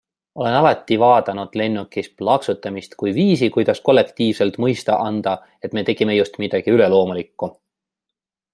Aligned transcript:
Olen 0.43 0.55
alati 0.59 0.95
vaadanud 1.01 1.57
lennukis 1.61 2.09
plaksutamist 2.21 2.97
kui 3.03 3.13
viisi, 3.19 3.49
kuidas 3.57 3.83
kollektiivselt 3.91 4.57
mõista 4.65 4.97
anda, 5.11 5.35
et 5.69 5.79
me 5.79 5.85
tegime 5.91 6.17
just 6.21 6.41
midagi 6.45 6.75
üleloomulikku. 6.79 7.55